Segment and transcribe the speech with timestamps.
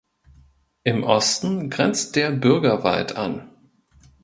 [0.83, 3.51] Im Osten grenzt der "Bürgerwald" an.